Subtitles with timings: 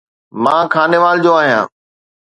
[0.43, 1.67] مان خانيوال جو آهيان